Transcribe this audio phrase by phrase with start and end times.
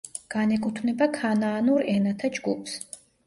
[0.35, 2.75] განეკუთვნება ქანაანურ ენათა ჯგუფს.